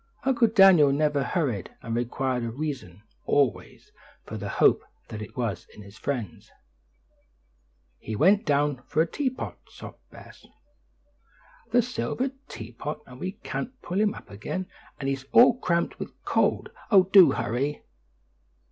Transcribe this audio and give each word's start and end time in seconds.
Uncle 0.23 0.47
Daniel 0.47 0.91
never 0.91 1.23
hurried, 1.23 1.69
and 1.83 1.93
required 1.95 2.41
a 2.43 2.49
reason, 2.49 3.03
always, 3.27 3.91
for 4.25 4.35
the 4.35 4.49
hope 4.49 4.83
that 5.09 5.37
was 5.37 5.67
in 5.75 5.83
his 5.83 5.95
friends. 5.95 6.49
"He 7.99 8.15
went 8.15 8.43
down 8.43 8.81
for 8.87 9.05
the 9.05 9.11
teapot," 9.11 9.59
sobbed 9.69 9.99
Bess, 10.09 10.47
"the 11.69 11.83
silver 11.83 12.31
teapot, 12.47 13.01
and 13.05 13.19
we 13.19 13.33
can't 13.43 13.79
pull 13.83 14.01
him 14.01 14.15
up 14.15 14.31
again; 14.31 14.65
and 14.99 15.07
he's 15.07 15.25
all 15.33 15.59
cramped 15.59 15.99
with 15.99 16.09
cold. 16.25 16.71
Oh, 16.89 17.03
do 17.03 17.33
hurry!" 17.33 17.83